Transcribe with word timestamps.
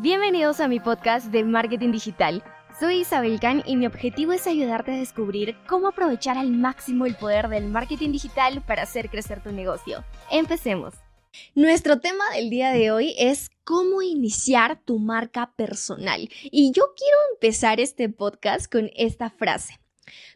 Bienvenidos 0.00 0.60
a 0.60 0.68
mi 0.68 0.78
podcast 0.78 1.26
de 1.32 1.42
marketing 1.42 1.90
digital. 1.90 2.44
Soy 2.78 3.00
Isabel 3.00 3.40
Can 3.40 3.64
y 3.66 3.74
mi 3.74 3.84
objetivo 3.84 4.32
es 4.32 4.46
ayudarte 4.46 4.92
a 4.92 4.96
descubrir 4.96 5.56
cómo 5.66 5.88
aprovechar 5.88 6.38
al 6.38 6.52
máximo 6.52 7.04
el 7.04 7.16
poder 7.16 7.48
del 7.48 7.66
marketing 7.66 8.12
digital 8.12 8.62
para 8.64 8.84
hacer 8.84 9.10
crecer 9.10 9.42
tu 9.42 9.50
negocio. 9.50 10.04
Empecemos. 10.30 10.94
Nuestro 11.56 11.98
tema 11.98 12.22
del 12.32 12.48
día 12.48 12.70
de 12.70 12.92
hoy 12.92 13.16
es 13.18 13.50
cómo 13.64 14.00
iniciar 14.00 14.80
tu 14.84 15.00
marca 15.00 15.52
personal. 15.56 16.28
Y 16.44 16.70
yo 16.70 16.94
quiero 16.96 17.18
empezar 17.34 17.80
este 17.80 18.08
podcast 18.08 18.70
con 18.70 18.92
esta 18.94 19.30
frase. 19.30 19.80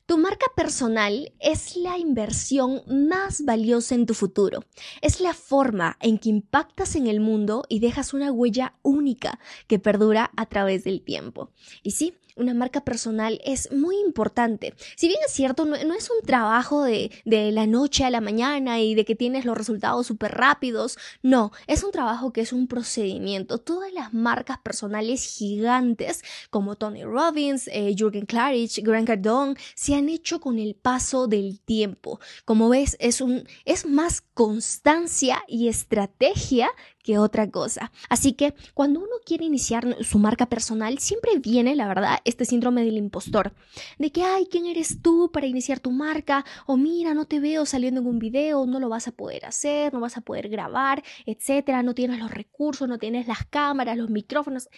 Tu 0.06 0.18
marca 0.18 0.46
personal 0.54 1.32
es 1.38 1.76
la 1.76 1.98
inversión 1.98 2.82
más 2.86 3.44
valiosa 3.44 3.94
en 3.94 4.06
tu 4.06 4.14
futuro. 4.14 4.64
Es 5.00 5.20
la 5.20 5.34
forma 5.34 5.96
en 6.00 6.18
que 6.18 6.28
impactas 6.28 6.96
en 6.96 7.06
el 7.06 7.20
mundo 7.20 7.64
y 7.68 7.80
dejas 7.80 8.14
una 8.14 8.32
huella 8.32 8.74
única 8.82 9.38
que 9.66 9.78
perdura 9.78 10.30
a 10.36 10.46
través 10.46 10.84
del 10.84 11.02
tiempo. 11.02 11.50
Y 11.82 11.92
sí, 11.92 12.14
una 12.36 12.54
marca 12.54 12.84
personal 12.84 13.40
es 13.44 13.72
muy 13.72 13.96
importante. 13.98 14.74
Si 14.96 15.08
bien 15.08 15.20
es 15.26 15.32
cierto, 15.32 15.64
no, 15.64 15.74
es 15.76 16.10
un 16.10 16.26
trabajo 16.26 16.82
de, 16.82 17.10
de, 17.24 17.52
la 17.52 17.66
noche 17.66 18.04
a 18.04 18.10
la 18.10 18.20
mañana 18.20 18.80
y 18.80 18.94
de 18.94 19.04
que 19.04 19.14
tienes 19.14 19.44
los 19.44 19.56
resultados 19.56 20.06
súper 20.06 20.32
rápidos. 20.32 20.98
No, 21.22 21.52
es 21.66 21.82
un 21.84 21.92
trabajo 21.92 22.32
que 22.32 22.40
es 22.40 22.52
un 22.52 22.66
procedimiento. 22.66 23.58
Todas 23.58 23.92
las 23.92 24.14
marcas 24.14 24.58
personales 24.58 25.24
gigantes 25.24 26.22
como 26.50 26.76
Tony 26.76 27.04
Robbins, 27.04 27.68
eh, 27.68 27.94
Jürgen 27.96 28.26
Klarich, 28.26 28.82
Grant 28.82 29.06
Cardone 29.06 29.54
se 29.74 29.94
han 29.94 30.08
hecho 30.08 30.40
con 30.40 30.58
el 30.58 30.74
paso 30.74 31.26
del 31.26 31.60
tiempo. 31.60 32.20
Como 32.44 32.68
ves, 32.68 32.96
es, 33.00 33.20
un, 33.20 33.46
es 33.64 33.86
más 33.86 34.22
constancia 34.34 35.42
y 35.46 35.68
estrategia 35.68 36.70
que 37.02 37.18
otra 37.18 37.50
cosa. 37.50 37.92
Así 38.08 38.32
que 38.32 38.54
cuando 38.74 39.00
uno 39.00 39.16
quiere 39.24 39.44
iniciar 39.44 39.96
su 40.04 40.18
marca 40.18 40.46
personal, 40.46 40.98
siempre 40.98 41.38
viene, 41.38 41.74
la 41.74 41.88
verdad, 41.88 42.18
este 42.24 42.44
síndrome 42.44 42.84
del 42.84 42.96
impostor. 42.96 43.54
De 43.98 44.12
que, 44.12 44.22
ay, 44.22 44.46
¿quién 44.50 44.66
eres 44.66 45.02
tú 45.02 45.30
para 45.32 45.46
iniciar 45.46 45.80
tu 45.80 45.90
marca? 45.90 46.44
O 46.66 46.76
mira, 46.76 47.14
no 47.14 47.26
te 47.26 47.40
veo 47.40 47.66
saliendo 47.66 48.00
en 48.00 48.06
un 48.06 48.18
video, 48.18 48.66
no 48.66 48.80
lo 48.80 48.88
vas 48.88 49.08
a 49.08 49.12
poder 49.12 49.44
hacer, 49.44 49.92
no 49.92 50.00
vas 50.00 50.16
a 50.16 50.20
poder 50.20 50.48
grabar, 50.48 51.02
etcétera. 51.26 51.82
No 51.82 51.94
tienes 51.94 52.18
los 52.18 52.30
recursos, 52.30 52.88
no 52.88 52.98
tienes 52.98 53.26
las 53.26 53.44
cámaras, 53.46 53.96
los 53.96 54.10
micrófonos. 54.10 54.68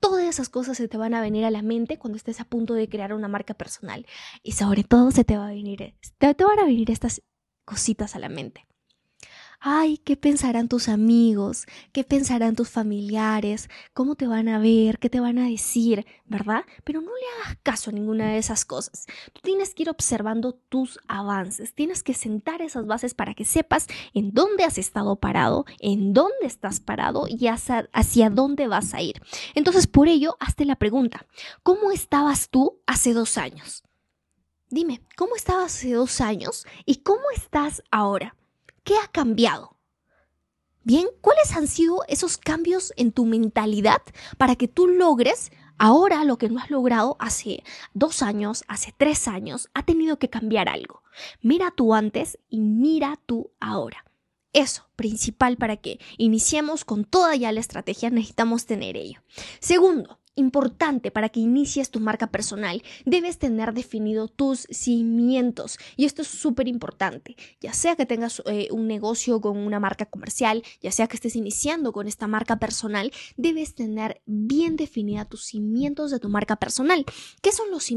Todas 0.00 0.24
esas 0.24 0.48
cosas 0.48 0.78
se 0.78 0.88
te 0.88 0.96
van 0.96 1.14
a 1.14 1.20
venir 1.20 1.44
a 1.44 1.50
la 1.50 1.62
mente 1.62 1.98
cuando 1.98 2.16
estés 2.16 2.40
a 2.40 2.44
punto 2.44 2.74
de 2.74 2.88
crear 2.88 3.12
una 3.12 3.28
marca 3.28 3.54
personal. 3.54 4.06
Y 4.42 4.52
sobre 4.52 4.84
todo 4.84 5.10
se 5.10 5.24
te, 5.24 5.36
va 5.36 5.48
a 5.48 5.50
venir, 5.50 5.94
te 6.18 6.44
van 6.44 6.58
a 6.58 6.64
venir 6.64 6.90
estas 6.90 7.22
cositas 7.66 8.16
a 8.16 8.18
la 8.18 8.28
mente 8.28 8.69
ay, 9.60 9.98
¿qué 9.98 10.16
pensarán 10.16 10.68
tus 10.68 10.88
amigos? 10.88 11.66
¿Qué 11.92 12.02
pensarán 12.02 12.56
tus 12.56 12.70
familiares? 12.70 13.68
¿Cómo 13.92 14.14
te 14.14 14.26
van 14.26 14.48
a 14.48 14.58
ver? 14.58 14.98
¿Qué 14.98 15.10
te 15.10 15.20
van 15.20 15.38
a 15.38 15.48
decir? 15.48 16.06
¿Verdad? 16.24 16.64
Pero 16.82 17.02
no 17.02 17.10
le 17.10 17.44
hagas 17.44 17.58
caso 17.62 17.90
a 17.90 17.92
ninguna 17.92 18.32
de 18.32 18.38
esas 18.38 18.64
cosas. 18.64 19.06
Tú 19.34 19.40
tienes 19.42 19.74
que 19.74 19.82
ir 19.82 19.90
observando 19.90 20.54
tus 20.54 20.98
avances, 21.08 21.74
tienes 21.74 22.02
que 22.02 22.14
sentar 22.14 22.62
esas 22.62 22.86
bases 22.86 23.12
para 23.12 23.34
que 23.34 23.44
sepas 23.44 23.86
en 24.14 24.32
dónde 24.32 24.64
has 24.64 24.78
estado 24.78 25.16
parado, 25.16 25.66
en 25.78 26.14
dónde 26.14 26.46
estás 26.46 26.80
parado 26.80 27.26
y 27.28 27.46
hacia, 27.48 27.88
hacia 27.92 28.30
dónde 28.30 28.66
vas 28.66 28.94
a 28.94 29.02
ir. 29.02 29.20
Entonces, 29.54 29.86
por 29.86 30.08
ello, 30.08 30.36
hazte 30.40 30.64
la 30.64 30.76
pregunta, 30.76 31.26
¿cómo 31.62 31.92
estabas 31.92 32.48
tú 32.48 32.80
hace 32.86 33.12
dos 33.12 33.36
años? 33.36 33.82
Dime, 34.70 35.02
¿cómo 35.16 35.36
estabas 35.36 35.74
hace 35.74 35.92
dos 35.92 36.20
años 36.20 36.64
y 36.86 37.02
cómo 37.02 37.24
estás 37.34 37.82
ahora? 37.90 38.36
¿Qué 38.90 38.96
ha 38.96 39.06
cambiado? 39.06 39.76
Bien, 40.82 41.06
¿cuáles 41.20 41.52
han 41.54 41.68
sido 41.68 42.02
esos 42.08 42.38
cambios 42.38 42.92
en 42.96 43.12
tu 43.12 43.24
mentalidad 43.24 44.02
para 44.36 44.56
que 44.56 44.66
tú 44.66 44.88
logres 44.88 45.52
ahora 45.78 46.24
lo 46.24 46.38
que 46.38 46.48
no 46.48 46.58
has 46.58 46.70
logrado 46.70 47.14
hace 47.20 47.62
dos 47.94 48.20
años, 48.20 48.64
hace 48.66 48.92
tres 48.98 49.28
años? 49.28 49.68
Ha 49.74 49.84
tenido 49.84 50.18
que 50.18 50.28
cambiar 50.28 50.68
algo. 50.68 51.04
Mira 51.40 51.70
tú 51.70 51.94
antes 51.94 52.40
y 52.48 52.58
mira 52.58 53.16
tú 53.26 53.52
ahora. 53.60 54.04
Eso, 54.52 54.88
principal 54.96 55.56
para 55.56 55.76
que 55.76 56.00
iniciemos 56.18 56.84
con 56.84 57.04
toda 57.04 57.36
ya 57.36 57.52
la 57.52 57.60
estrategia, 57.60 58.10
necesitamos 58.10 58.66
tener 58.66 58.96
ello. 58.96 59.22
Segundo, 59.60 60.18
importante 60.40 61.10
para 61.10 61.28
que 61.28 61.40
inicies 61.40 61.90
tu 61.90 62.00
marca 62.00 62.26
personal, 62.26 62.82
debes 63.04 63.38
tener 63.38 63.72
definido 63.72 64.28
tus 64.28 64.66
cimientos. 64.70 65.78
Y 65.96 66.06
esto 66.06 66.22
es 66.22 66.28
súper 66.28 66.66
importante. 66.66 67.36
Ya 67.60 67.72
sea 67.72 67.94
que 67.96 68.06
tengas 68.06 68.42
eh, 68.46 68.68
un 68.72 68.88
negocio 68.88 69.40
con 69.40 69.56
una 69.58 69.78
marca 69.78 70.06
comercial, 70.06 70.62
ya 70.80 70.90
sea 70.90 71.06
que 71.06 71.16
estés 71.16 71.36
iniciando 71.36 71.92
con 71.92 72.08
esta 72.08 72.26
marca 72.26 72.58
personal, 72.58 73.12
debes 73.36 73.74
tener 73.74 74.22
bien 74.26 74.76
definida 74.76 75.24
tus 75.24 75.44
cimientos 75.44 76.10
de 76.10 76.18
tu 76.18 76.28
marca 76.28 76.56
personal. 76.56 77.04
¿Qué 77.42 77.52
son 77.52 77.70
los 77.70 77.90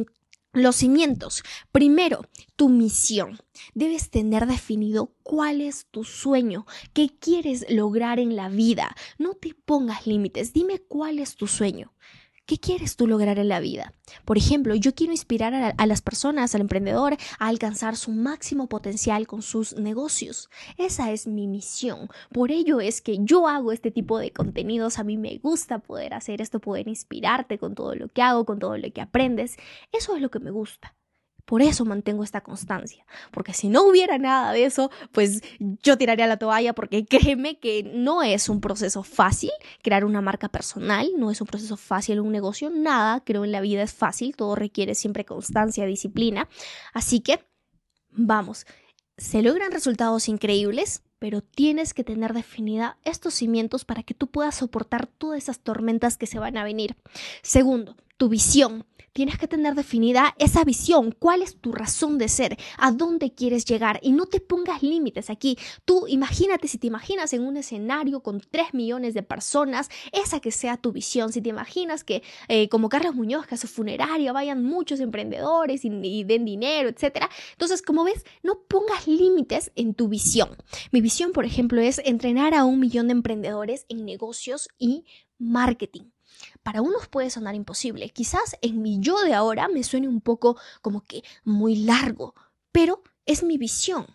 los 0.54 0.76
cimientos. 0.76 1.44
Primero, 1.72 2.28
tu 2.56 2.70
misión. 2.70 3.40
Debes 3.74 4.12
tener 4.12 4.46
definido 4.46 5.16
cuál 5.24 5.62
es 5.62 5.88
tu 5.88 6.04
sueño, 6.04 6.66
qué 6.94 7.10
quieres 7.10 7.66
lograr 7.70 8.20
en 8.20 8.36
la 8.36 8.50
vida. 8.50 8.96
No 9.18 9.34
te 9.34 9.56
pongas 9.56 10.06
límites, 10.06 10.54
dime 10.54 10.80
cuál 10.80 11.20
es 11.20 11.36
tu 11.36 11.48
sueño. 11.48 11.94
¿Qué 12.46 12.58
quieres 12.58 12.98
tú 12.98 13.08
lograr 13.08 13.40
en 13.40 13.48
la 13.48 13.62
vida? 13.62 13.94
Por 14.26 14.38
ejemplo, 14.38 14.76
yo 14.76 14.94
quiero 14.94 15.14
inspirar 15.14 15.54
a, 15.54 15.86
las 15.86 16.02
personas, 16.02 16.54
al 16.54 16.60
emprendedor, 16.62 17.16
a 17.40 17.48
alcanzar 17.48 17.96
su 17.96 18.12
máximo 18.12 18.68
potencial 18.68 19.28
con 19.28 19.42
sus 19.42 19.78
negocios. 19.78 20.50
Esa 20.78 21.14
es 21.14 21.26
mi 21.26 21.48
misión. 21.48 22.10
Por 22.34 22.52
ello 22.52 22.82
es 22.82 23.02
que 23.02 23.20
yo 23.22 23.48
hago 23.48 23.72
este 23.72 23.92
tipo 23.92 24.20
de 24.20 24.32
contenidos. 24.32 25.00
A 25.00 25.06
mí 25.06 25.16
me 25.16 25.38
gusta 25.38 25.80
poder 25.80 26.14
hacer 26.14 26.42
esto, 26.42 26.60
poder 26.60 26.90
inspirarte 26.90 27.58
con 27.58 27.76
todo 27.76 27.96
lo 27.96 28.10
que 28.10 28.22
hago, 28.22 28.46
con 28.46 28.60
todo 28.60 28.78
lo 28.78 28.92
que 28.92 29.00
aprendes. 29.00 29.56
Eso 29.94 30.18
es 30.18 30.22
lo 30.22 30.30
que 30.30 30.40
me 30.40 30.52
gusta. 30.52 30.94
Por 31.46 31.62
eso 31.62 31.84
mantengo 31.84 32.24
esta 32.24 32.42
constancia, 32.42 33.06
porque 33.32 33.54
si 33.54 33.68
no 33.68 33.84
hubiera 33.84 34.18
nada 34.18 34.54
de 34.54 34.64
eso, 34.66 34.92
pues 35.12 35.42
yo 35.60 35.98
tiraría 35.98 36.26
la 36.26 36.38
toalla, 36.38 36.74
porque 36.74 37.06
créeme 37.06 37.60
que 37.60 37.84
no 37.84 38.24
es 38.24 38.48
un 38.48 38.62
proceso 38.62 39.04
fácil 39.04 39.52
crear 39.82 40.06
una 40.06 40.22
marca 40.22 40.48
personal, 40.50 41.10
no 41.18 41.32
es 41.32 41.42
un 41.42 41.48
proceso 41.48 41.76
fácil 41.76 42.22
un 42.22 42.32
negocio, 42.32 42.70
nada, 42.70 43.22
creo 43.24 43.44
en 43.44 43.52
la 43.52 43.62
vida 43.62 43.84
es 43.84 43.94
fácil, 43.94 44.36
todo 44.36 44.56
requiere 44.56 44.96
siempre 44.96 45.26
constancia, 45.26 45.86
disciplina, 45.86 46.48
así 46.94 47.20
que 47.20 47.46
vamos, 48.10 48.66
se 49.18 49.42
logran 49.42 49.72
resultados 49.72 50.30
increíbles, 50.30 51.04
pero 51.20 51.42
tienes 51.42 51.94
que 51.94 52.04
tener 52.04 52.34
definida 52.34 52.98
estos 53.04 53.34
cimientos 53.34 53.86
para 53.86 54.04
que 54.04 54.14
tú 54.14 54.28
puedas 54.28 54.56
soportar 54.56 55.08
todas 55.08 55.38
esas 55.38 55.60
tormentas 55.60 56.18
que 56.18 56.28
se 56.28 56.40
van 56.40 56.58
a 56.58 56.64
venir. 56.64 56.98
Segundo, 57.42 57.96
tu 58.18 58.30
visión. 58.30 58.86
Tienes 59.14 59.38
que 59.38 59.48
tener 59.48 59.76
definida 59.76 60.34
esa 60.40 60.64
visión, 60.64 61.12
cuál 61.12 61.44
es 61.44 61.58
tu 61.58 61.72
razón 61.72 62.18
de 62.18 62.28
ser, 62.28 62.58
a 62.80 62.92
dónde 62.92 63.32
quieres 63.32 63.64
llegar 63.64 64.00
y 64.02 64.12
no 64.12 64.26
te 64.26 64.40
pongas 64.40 64.82
límites 64.82 65.30
aquí. 65.30 65.56
Tú 65.86 66.08
imagínate 66.08 66.68
si 66.68 66.80
te 66.80 66.88
imaginas 66.88 67.32
en 67.34 67.44
un 67.44 67.56
escenario 67.56 68.22
con 68.22 68.42
3 68.42 68.74
millones 68.74 69.14
de 69.14 69.22
personas, 69.22 69.90
esa 70.12 70.40
que 70.40 70.50
sea 70.50 70.78
tu 70.78 70.92
visión. 70.92 71.32
Si 71.32 71.44
te 71.44 71.50
imaginas 71.50 72.04
que 72.04 72.24
eh, 72.48 72.70
como 72.70 72.90
Carlos 72.90 73.14
Muñoz, 73.14 73.46
que 73.46 73.54
a 73.54 73.60
su 73.60 73.68
funeraria 73.68 74.34
vayan 74.34 74.64
muchos 74.64 75.00
emprendedores 75.00 75.86
y, 75.86 75.90
y 75.90 76.24
den 76.24 76.44
dinero, 76.44 76.90
etc. 76.90 77.26
Entonces, 77.52 77.84
como 77.84 78.04
ves, 78.04 78.26
no 78.42 78.64
pongas 78.68 79.08
límites 79.08 79.72
en 79.76 79.94
tu 79.94 80.08
visión. 80.08 80.50
Mi 80.92 81.02
visión, 81.02 81.34
por 81.34 81.46
ejemplo, 81.46 81.82
es 81.82 82.02
entrenar 82.04 82.56
a 82.56 82.66
un 82.66 82.80
millón 82.80 83.10
de 83.10 83.14
emprendedores 83.14 83.86
en 83.90 84.06
negocios 84.06 84.70
y 84.80 85.06
marketing 85.52 86.12
para 86.64 86.82
unos 86.82 87.08
puede 87.08 87.30
sonar 87.30 87.56
imposible. 87.56 88.10
Quizás 88.10 88.56
en 88.62 88.82
mi 88.82 89.00
yo 89.00 89.22
de 89.24 89.34
ahora 89.34 89.68
me 89.68 89.84
suene 89.84 90.08
un 90.08 90.22
poco 90.22 90.58
como 90.82 91.02
que 91.02 91.24
muy 91.44 91.76
largo, 91.76 92.36
pero 92.72 93.04
es 93.26 93.44
mi 93.44 93.58
visión. 93.58 94.08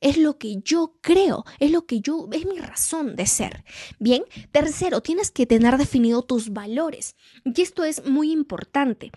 Es 0.00 0.16
lo 0.18 0.36
que 0.36 0.56
yo 0.64 0.96
creo, 1.00 1.44
es 1.60 1.70
lo 1.70 1.86
que 1.86 2.00
yo, 2.00 2.28
es 2.32 2.44
mi 2.44 2.58
razón 2.58 3.14
de 3.14 3.26
ser. 3.26 3.64
Bien, 4.00 4.24
tercero, 4.50 5.00
tienes 5.00 5.30
que 5.30 5.46
tener 5.46 5.78
definido 5.78 6.22
tus 6.22 6.52
valores. 6.52 7.14
Y 7.44 7.62
esto 7.62 7.84
es 7.84 8.04
muy 8.04 8.32
importante 8.32 9.12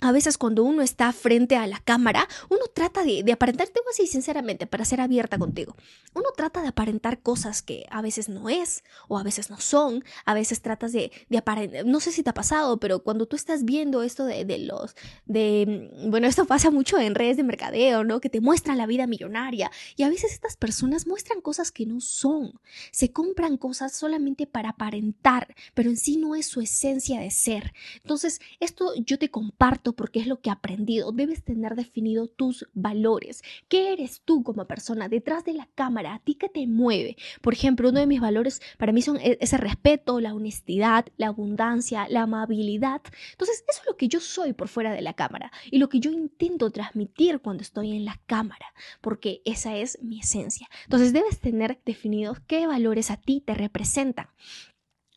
a 0.00 0.12
veces 0.12 0.38
cuando 0.38 0.64
uno 0.64 0.82
está 0.82 1.12
frente 1.12 1.56
a 1.56 1.66
la 1.66 1.78
cámara, 1.78 2.26
uno 2.48 2.62
trata 2.72 3.04
de, 3.04 3.24
aparentar, 3.32 3.68
te 3.68 3.80
voy 3.80 3.88
a 3.88 3.92
decir 3.92 4.08
sinceramente, 4.08 4.66
para 4.66 4.84
ser 4.84 5.00
abierta 5.00 5.38
contigo, 5.38 5.76
uno 6.14 6.30
trata 6.36 6.62
de 6.62 6.68
aparentar 6.68 7.20
cosas 7.20 7.62
que 7.62 7.86
a 7.90 8.02
veces 8.02 8.28
no 8.28 8.48
es 8.48 8.82
o 9.08 9.18
a 9.18 9.22
veces 9.22 9.50
no 9.50 9.60
son, 9.60 10.04
a 10.24 10.34
veces 10.34 10.62
tratas 10.62 10.92
de, 10.92 11.12
de 11.28 11.38
aparentar, 11.38 11.84
no 11.84 12.00
sé 12.00 12.12
si 12.12 12.22
te 12.22 12.30
ha 12.30 12.34
pasado, 12.34 12.78
pero 12.78 13.02
cuando 13.02 13.26
tú 13.26 13.36
estás 13.36 13.64
viendo 13.64 14.02
esto 14.02 14.24
de, 14.24 14.44
de, 14.44 14.58
los, 14.58 14.96
de, 15.26 15.90
bueno, 16.08 16.26
esto 16.26 16.44
pasa 16.46 16.70
mucho 16.70 16.98
en 16.98 17.14
redes 17.14 17.36
de 17.36 17.42
mercadeo, 17.42 18.04
¿no? 18.04 18.20
Que 18.20 18.30
te 18.30 18.40
muestran 18.40 18.78
la 18.78 18.86
vida 18.86 19.06
millonaria 19.06 19.70
y 19.96 20.02
a 20.02 20.08
veces 20.08 20.32
estas 20.32 20.56
personas 20.56 21.06
muestran 21.06 21.40
cosas 21.40 21.70
que 21.72 21.86
no 21.86 22.00
son, 22.00 22.60
se 22.90 23.12
compran 23.12 23.56
cosas 23.56 23.92
solamente 23.92 24.46
para 24.46 24.70
aparentar, 24.70 25.54
pero 25.74 25.90
en 25.90 25.96
sí 25.96 26.16
no 26.16 26.34
es 26.34 26.46
su 26.46 26.60
esencia 26.60 27.20
de 27.20 27.30
ser. 27.30 27.72
Entonces, 27.96 28.40
esto 28.60 28.92
yo 28.96 29.18
te 29.18 29.30
comparto 29.30 29.89
porque 29.94 30.20
es 30.20 30.26
lo 30.26 30.40
que 30.40 30.50
he 30.50 30.52
aprendido. 30.52 31.12
Debes 31.12 31.44
tener 31.44 31.74
definido 31.74 32.28
tus 32.28 32.68
valores. 32.72 33.42
¿Qué 33.68 33.92
eres 33.92 34.22
tú 34.24 34.42
como 34.42 34.66
persona 34.66 35.08
detrás 35.08 35.44
de 35.44 35.54
la 35.54 35.68
cámara? 35.74 36.14
¿A 36.14 36.18
ti 36.18 36.34
qué 36.34 36.48
te 36.48 36.66
mueve? 36.66 37.16
Por 37.40 37.52
ejemplo, 37.52 37.88
uno 37.88 38.00
de 38.00 38.06
mis 38.06 38.20
valores 38.20 38.60
para 38.78 38.92
mí 38.92 39.02
son 39.02 39.16
e-, 39.18 39.38
ese 39.40 39.56
respeto, 39.56 40.20
la 40.20 40.34
honestidad, 40.34 41.06
la 41.16 41.28
abundancia, 41.28 42.06
la 42.08 42.22
amabilidad. 42.22 43.02
Entonces, 43.32 43.64
eso 43.68 43.80
es 43.80 43.86
lo 43.86 43.96
que 43.96 44.08
yo 44.08 44.20
soy 44.20 44.52
por 44.52 44.68
fuera 44.68 44.92
de 44.92 45.02
la 45.02 45.14
cámara 45.14 45.52
y 45.70 45.78
lo 45.78 45.88
que 45.88 46.00
yo 46.00 46.10
intento 46.10 46.70
transmitir 46.70 47.40
cuando 47.40 47.62
estoy 47.62 47.96
en 47.96 48.04
la 48.04 48.20
cámara, 48.26 48.66
porque 49.00 49.42
esa 49.44 49.76
es 49.76 49.98
mi 50.02 50.20
esencia. 50.20 50.68
Entonces, 50.84 51.12
debes 51.12 51.40
tener 51.40 51.80
definidos 51.84 52.38
qué 52.46 52.66
valores 52.66 53.10
a 53.10 53.16
ti 53.16 53.42
te 53.44 53.54
representan. 53.54 54.28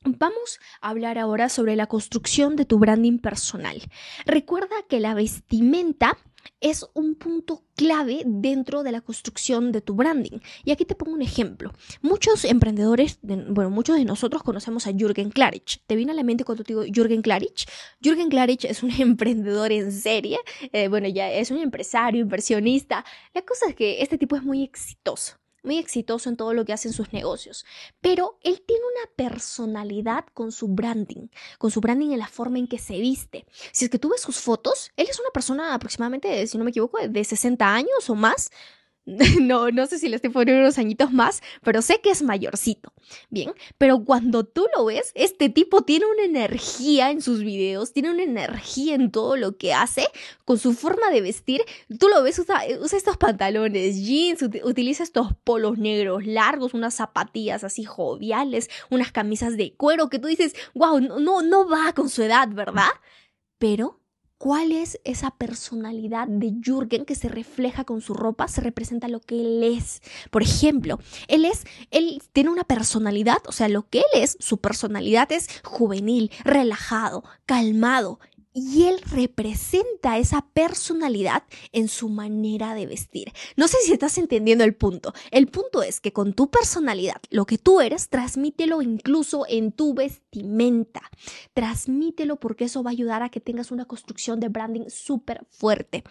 Vamos 0.06 0.60
a 0.82 0.90
hablar 0.90 1.18
ahora 1.18 1.48
sobre 1.48 1.76
la 1.76 1.88
construcción 1.88 2.56
de 2.56 2.66
tu 2.66 2.78
branding 2.78 3.20
personal. 3.20 3.82
Recuerda 4.26 4.76
que 4.90 5.00
la 5.00 5.14
vestimenta 5.14 6.18
es 6.60 6.86
un 6.94 7.16
punto 7.16 7.64
clave 7.76 8.24
dentro 8.26 8.84
de 8.84 8.92
la 8.92 9.02
construcción 9.02 9.72
de 9.72 9.80
tu 9.80 9.96
branding. 9.96 10.40
Y 10.66 10.72
aquí 10.72 10.84
te 10.84 10.96
pongo 10.96 11.14
un 11.14 11.22
ejemplo. 11.22 11.72
Muchos 12.02 12.44
emprendedores, 12.44 13.20
bueno, 13.22 13.70
muchos 13.70 13.98
de 13.98 14.06
nosotros 14.06 14.44
conocemos 14.44 14.88
a 14.88 14.92
Jürgen 14.92 15.30
Klarich. 15.30 15.82
¿Te 15.88 15.96
viene 15.96 16.12
a 16.12 16.16
la 16.16 16.24
mente 16.24 16.44
cuando 16.44 16.64
te 16.64 16.74
digo 16.74 16.84
Jürgen 16.84 17.22
Klarich? 17.22 17.66
Jürgen 18.02 18.30
Klarich 18.30 18.66
es 18.66 18.84
un 18.84 18.92
emprendedor 19.00 19.72
en 19.72 19.92
serie. 19.92 20.38
Eh, 20.74 20.88
bueno, 20.90 21.08
ya 21.08 21.32
es 21.32 21.52
un 21.52 21.60
empresario, 21.60 22.22
inversionista. 22.22 23.06
La 23.34 23.42
cosa 23.42 23.68
es 23.70 23.76
que 23.76 24.02
este 24.02 24.18
tipo 24.18 24.36
es 24.36 24.44
muy 24.44 24.64
exitoso 24.64 25.43
muy 25.64 25.78
exitoso 25.78 26.30
en 26.30 26.38
todo 26.38 26.54
lo 26.54 26.66
que 26.66 26.74
hace 26.74 26.90
en 26.90 26.94
sus 26.94 27.14
negocios, 27.14 27.66
pero 28.02 28.38
él 28.44 28.62
tiene 28.66 28.84
una 28.84 29.30
personalidad 29.30 30.26
con 30.34 30.52
su 30.52 30.68
branding, 30.68 31.28
con 31.58 31.72
su 31.72 31.82
branding 31.82 32.12
en 32.12 32.20
la 32.20 32.28
forma 32.28 32.60
en 32.60 32.68
que 32.68 32.80
se 32.80 33.00
viste. 33.00 33.46
Si 33.72 33.86
es 33.86 33.92
que 33.92 34.00
tú 34.00 34.10
ves 34.10 34.22
sus 34.22 34.40
fotos, 34.40 34.92
él 34.98 35.08
es 35.10 35.20
una 35.20 35.30
persona 35.32 35.74
aproximadamente, 35.74 36.46
si 36.48 36.58
no 36.58 36.64
me 36.64 36.72
equivoco, 36.72 37.00
de 37.08 37.24
60 37.24 37.74
años 37.74 38.10
o 38.10 38.16
más, 38.16 38.52
No, 39.42 39.70
no 39.72 39.86
sé 39.86 40.00
si 40.00 40.08
le 40.08 40.16
estoy 40.16 40.32
poniendo 40.32 40.62
unos 40.62 40.78
añitos 40.78 41.12
más, 41.12 41.42
pero 41.62 41.82
sé 41.82 42.00
que 42.02 42.10
es 42.10 42.24
mayorcito. 42.24 42.94
Bien, 43.30 43.54
pero 43.78 44.04
cuando 44.04 44.46
tú 44.46 44.68
lo 44.76 44.86
ves, 44.86 45.12
este 45.16 45.50
tipo 45.50 45.82
tiene 45.82 46.06
una 46.06 46.24
energía 46.24 47.12
en 47.12 47.22
sus 47.22 47.42
videos, 47.42 47.92
tiene 47.94 48.12
una 48.12 48.24
energía 48.24 48.96
en 48.96 49.12
todo 49.12 49.36
lo 49.36 49.58
que 49.58 49.74
hace, 49.74 50.08
con 50.46 50.58
su 50.58 50.74
forma 50.74 51.10
de 51.10 51.22
vestir. 51.22 51.62
Tú 52.00 52.08
lo 52.08 52.24
ves, 52.24 52.40
usa, 52.40 52.64
estos 52.66 53.18
pantalones, 53.18 53.98
jeans, 53.98 54.42
utiliza 54.64 55.04
estos 55.04 55.34
polos 55.44 55.78
negros 55.78 56.26
largos, 56.26 56.74
unas 56.74 56.94
zapatillas 56.96 57.64
así 57.64 57.84
joviales, 57.84 58.70
unas 58.90 59.12
camisas 59.12 59.58
de 59.58 59.74
cuero 59.76 60.10
que 60.10 60.20
tú 60.20 60.28
dices, 60.28 60.56
wow, 60.74 61.00
no, 61.00 61.42
no 61.42 61.68
va 61.68 61.94
con 61.94 62.10
su 62.10 62.24
edad, 62.24 62.48
¿verdad? 62.50 62.90
Pero 63.58 64.03
cuál 64.44 64.74
es 64.74 65.00
esa 65.06 65.32
personalidad 65.32 66.28
de 66.28 66.52
Jürgen 66.62 67.06
que 67.06 67.16
se 67.16 67.30
refleja 67.30 67.86
con 67.86 68.02
su 68.02 68.14
ropa, 68.14 68.50
se 68.50 68.60
representa 68.60 69.08
lo 69.08 69.22
que 69.22 69.40
él 69.40 69.64
es. 69.64 70.02
Por 70.32 70.44
ejemplo, 70.44 71.00
él 71.30 71.46
es, 71.46 71.64
él 71.92 72.22
tiene 72.34 72.50
una 72.50 72.66
personalidad, 72.66 73.38
o 73.48 73.54
sea, 73.54 73.70
lo 73.70 73.88
que 73.88 74.00
él 74.00 74.22
es, 74.22 74.36
su 74.42 74.58
personalidad 74.58 75.32
es 75.32 75.48
juvenil, 75.64 76.30
relajado, 76.44 77.24
calmado, 77.46 78.20
y 78.54 78.86
él 78.86 79.02
representa 79.10 80.18
esa 80.18 80.46
personalidad 80.54 81.44
en 81.72 81.88
su 81.88 82.10
manera 82.10 82.76
de 82.76 82.86
vestir. 82.86 83.32
No 83.56 83.68
sé 83.68 83.78
si 83.84 83.94
estás 83.94 84.18
entendiendo 84.18 84.64
el 84.64 84.76
punto. 84.76 85.14
El 85.32 85.48
punto 85.48 85.82
es 85.82 86.00
que 86.00 86.14
con 86.14 86.34
tu 86.34 86.50
personalidad, 86.50 87.22
lo 87.30 87.46
que 87.46 87.58
tú 87.58 87.82
eres, 87.82 88.10
transmítelo 88.10 88.82
incluso 88.82 89.46
en 89.50 89.72
tu 89.72 89.94
vestimenta. 89.94 91.02
Transmítelo 91.54 92.40
porque 92.40 92.66
eso 92.66 92.84
va 92.84 92.92
a 92.92 92.94
ayudar 92.94 93.24
a 93.24 93.30
que 93.30 93.40
tengas 93.40 93.72
una 93.72 93.86
construcción 93.86 94.40
de 94.40 94.50
branding 94.50 94.90
súper 94.90 95.46
fuerte. 95.50 96.04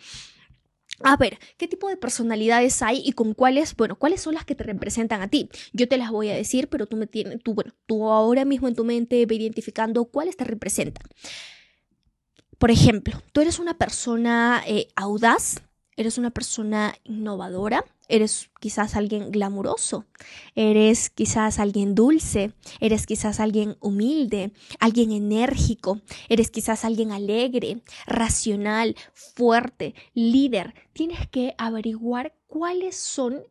A 1.05 1.17
ver, 1.17 1.39
¿qué 1.57 1.67
tipo 1.67 1.89
de 1.89 1.97
personalidades 1.97 2.81
hay 2.83 3.03
y 3.05 3.13
con 3.13 3.35
cuáles, 3.35 3.75
bueno, 3.75 3.97
cuáles 3.99 4.21
son 4.21 4.35
las 4.35 4.45
que 4.45 4.55
te 4.55 4.63
representan 4.63 5.21
a 5.21 5.29
ti? 5.29 5.49
Yo 5.73 5.89
te 5.89 5.97
las 5.97 6.11
voy 6.11 6.29
a 6.29 6.35
decir, 6.35 6.69
pero 6.69 6.87
tú 6.87 6.97
me 6.97 7.07
tienes, 7.07 7.43
tú, 7.43 7.55
bueno, 7.55 7.73
tú 7.87 8.09
ahora 8.09 8.45
mismo 8.45 8.69
en 8.69 8.75
tu 8.75 8.85
mente 8.85 9.25
ve 9.27 9.35
identificando 9.37 10.05
cuáles 10.05 10.37
te 10.37 10.45
representan. 10.45 11.05
Por 12.63 12.71
ejemplo, 12.71 13.21
tú 13.33 13.41
eres 13.41 13.59
una 13.59 13.75
persona 13.75 14.63
eh, 14.69 14.87
audaz, 14.95 15.63
eres 15.97 16.17
una 16.17 16.31
persona 16.31 16.95
innovadora, 17.03 17.85
eres 18.07 18.51
quizás 18.61 18.95
alguien 18.95 19.33
glamuroso, 19.33 20.05
eres 20.55 21.11
quizás 21.11 21.59
alguien 21.59 21.97
dulce, 21.97 22.53
eres 22.79 23.05
quizás 23.05 23.41
alguien 23.41 23.77
humilde, 23.81 24.53
alguien 24.79 25.11
enérgico, 25.11 26.03
eres 26.29 26.53
quizás 26.53 26.85
alguien 26.85 27.11
alegre, 27.11 27.83
racional, 28.07 28.95
fuerte, 29.13 29.97
líder. 30.15 30.73
Tienes 30.93 31.27
que 31.31 31.57
averiguar 31.59 32.33
cuáles 32.47 32.95
son 32.95 33.43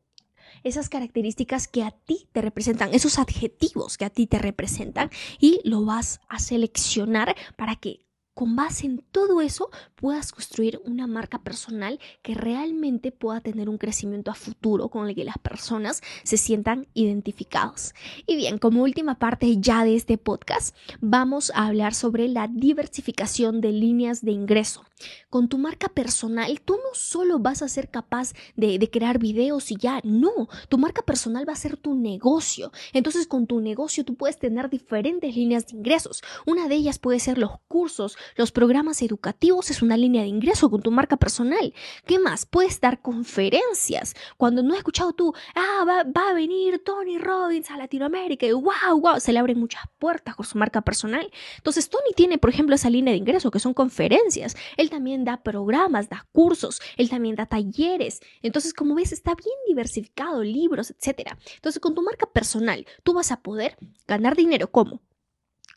esas 0.64 0.88
características 0.88 1.68
que 1.68 1.84
a 1.84 1.92
ti 1.92 2.30
te 2.32 2.42
representan, 2.42 2.94
esos 2.94 3.20
adjetivos 3.20 3.98
que 3.98 4.06
a 4.06 4.10
ti 4.10 4.26
te 4.26 4.40
representan 4.40 5.12
y 5.38 5.60
lo 5.66 5.84
vas 5.84 6.22
a 6.30 6.40
seleccionar 6.40 7.36
para 7.58 7.76
que 7.76 8.06
con 8.42 8.56
base 8.56 8.88
en 8.88 9.04
todo 9.12 9.40
eso 9.40 9.70
puedas 9.94 10.32
construir 10.32 10.82
una 10.84 11.06
marca 11.06 11.38
personal 11.44 12.00
que 12.24 12.34
realmente 12.34 13.12
pueda 13.12 13.40
tener 13.40 13.70
un 13.70 13.78
crecimiento 13.78 14.32
a 14.32 14.34
futuro 14.34 14.90
con 14.90 15.08
el 15.08 15.14
que 15.14 15.24
las 15.24 15.38
personas 15.38 16.02
se 16.24 16.38
sientan 16.38 16.88
identificados. 16.96 17.94
Y 18.26 18.38
bien, 18.38 18.58
como 18.58 18.82
última 18.82 19.20
parte 19.20 19.58
ya 19.60 19.84
de 19.84 19.96
este 19.96 20.18
podcast, 20.18 20.76
vamos 21.02 21.52
a 21.54 21.68
hablar 21.68 21.94
sobre 21.94 22.28
la 22.30 22.48
diversificación 22.48 23.62
de 23.62 23.74
líneas 23.74 24.26
de 24.26 24.32
ingreso. 24.32 24.84
Con 25.30 25.48
tu 25.48 25.58
marca 25.60 25.88
personal, 25.90 26.62
tú 26.62 26.74
no 26.74 26.94
solo 26.94 27.40
vas 27.40 27.62
a 27.62 27.70
ser 27.70 27.90
capaz 27.90 28.34
de, 28.56 28.80
de 28.80 28.90
crear 28.90 29.20
videos 29.20 29.72
y 29.72 29.76
ya, 29.76 30.02
no, 30.04 30.50
tu 30.68 30.78
marca 30.78 31.04
personal 31.04 31.48
va 31.48 31.54
a 31.54 31.58
ser 31.58 31.78
tu 31.78 31.94
negocio. 31.94 32.72
Entonces, 32.94 33.28
con 33.28 33.46
tu 33.46 33.62
negocio 33.62 34.04
tú 34.04 34.16
puedes 34.16 34.38
tener 34.38 34.70
diferentes 34.70 35.36
líneas 35.36 35.68
de 35.68 35.78
ingresos. 35.78 36.24
Una 36.46 36.68
de 36.68 36.76
ellas 36.76 37.00
puede 37.00 37.20
ser 37.20 37.38
los 37.38 37.52
cursos, 37.68 38.18
los 38.36 38.52
programas 38.52 39.02
educativos 39.02 39.72
es 39.72 39.82
una 39.82 39.98
línea 39.98 40.22
de 40.22 40.28
ingreso 40.28 40.70
con 40.70 40.82
tu 40.82 40.92
marca 40.92 41.18
personal. 41.18 41.74
¿Qué 42.06 42.20
más? 42.20 42.46
Puedes 42.46 42.80
dar 42.80 43.02
conferencias. 43.02 44.16
Cuando 44.38 44.64
no 44.64 44.74
has 44.74 44.80
escuchado 44.80 45.14
tú, 45.14 45.34
ah, 45.56 45.86
va, 45.88 46.30
a 46.30 46.34
venir 46.34 46.82
Tony 46.84 47.18
Robbins 47.18 47.72
a 47.72 47.78
Latinoamérica 47.78 48.46
y 48.46 48.52
wow, 48.52 49.00
wow, 49.00 49.20
se 49.20 49.34
le 49.34 49.40
abren 49.40 49.60
muchas 49.60 49.84
puertas 50.00 50.36
con 50.36 50.46
su 50.46 50.58
marca 50.58 50.82
personal. 50.82 51.32
Entonces, 51.58 51.90
Tony 51.90 52.14
tiene, 52.16 52.38
por 52.38 52.50
ejemplo, 52.50 52.76
esa 52.76 52.90
línea 52.90 53.12
de 53.12 53.18
ingreso 53.18 53.52
que 53.52 53.60
son 53.60 53.74
conferencias. 53.74 54.56
Él 54.78 54.90
también 54.90 55.24
da 55.24 55.44
programas, 55.44 56.10
da 56.10 56.28
cursos, 56.32 56.82
él 56.98 57.10
también 57.10 57.36
da 57.36 57.46
talleres. 57.46 58.22
Entonces, 58.42 58.74
como 58.74 58.96
ves, 58.96 59.12
está 59.12 59.36
bien 59.36 59.56
diversificado, 59.68 60.44
libros, 60.44 60.92
etc. 60.92 61.32
Entonces, 61.56 61.80
con 61.80 61.96
tu 61.96 62.02
marca 62.02 62.26
personal, 62.28 62.86
tú 63.04 63.14
vas 63.14 63.32
a 63.32 63.42
poder 63.42 63.78
ganar 64.08 64.36
dinero. 64.36 64.72
¿Cómo? 64.72 65.02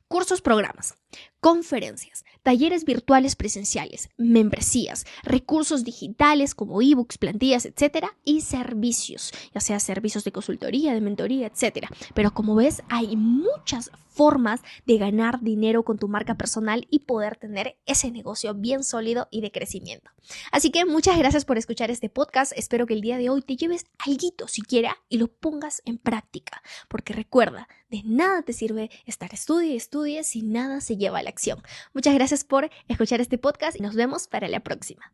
Cursos, 0.09 0.43
programas, 0.43 0.95
conferencias, 1.41 2.25
talleres 2.45 2.85
virtuales 2.85 3.35
presenciales, 3.35 4.11
membresías, 4.17 5.07
recursos 5.25 5.83
digitales 5.83 6.55
como 6.55 6.81
ebooks, 6.81 7.19
plantillas, 7.19 7.65
etcétera, 7.65 8.17
y 8.25 8.43
servicios, 8.43 9.33
ya 9.53 9.61
sea 9.61 9.81
servicios 9.81 10.23
de 10.23 10.31
consultoría, 10.31 10.95
de 10.95 11.01
mentoría, 11.01 11.49
etcétera. 11.49 11.89
Pero 12.15 12.33
como 12.33 12.55
ves, 12.55 12.83
hay 12.89 13.17
muchas 13.17 13.91
formas 14.15 14.63
de 14.87 14.97
ganar 14.97 15.43
dinero 15.43 15.85
con 15.85 15.99
tu 15.99 16.09
marca 16.09 16.37
personal 16.37 16.87
y 16.91 17.01
poder 17.01 17.37
tener 17.37 17.77
ese 17.85 18.11
negocio 18.11 18.55
bien 18.55 18.85
sólido 18.85 19.29
y 19.31 19.43
de 19.43 19.51
crecimiento. 19.51 20.11
Así 20.51 20.71
que 20.71 20.87
muchas 20.87 21.19
gracias 21.19 21.45
por 21.45 21.59
escuchar 21.59 21.91
este 21.91 22.09
podcast. 22.09 22.53
Espero 22.57 22.87
que 22.87 22.95
el 22.95 23.03
día 23.03 23.19
de 23.19 23.29
hoy 23.29 23.43
te 23.43 23.57
lleves 23.57 23.85
algo 23.99 24.15
siquiera 24.47 24.97
y 25.09 25.19
lo 25.19 25.29
pongas 25.29 25.83
en 25.85 25.99
práctica, 25.99 26.63
porque 26.89 27.13
recuerda, 27.13 27.69
de 27.91 28.03
nada 28.05 28.43
te 28.43 28.53
sirve 28.53 28.91
estar 29.07 29.33
estudie 29.35 29.73
y 29.73 29.77
estudie 29.77 30.25
si 30.25 30.43
nada 30.43 30.81
se 30.81 30.97
lleva 30.97 31.19
a 31.19 31.23
la 31.23 31.31
acción. 31.31 31.63
Muchas 31.93 32.15
gracias 32.15 32.45
por 32.45 32.71
escuchar 32.89 33.21
este 33.21 33.39
podcast 33.39 33.79
y 33.79 33.83
nos 33.83 33.95
vemos 33.95 34.29
para 34.29 34.49
la 34.49 34.61
próxima. 34.61 35.13